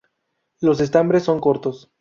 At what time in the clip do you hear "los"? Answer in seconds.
0.61-0.79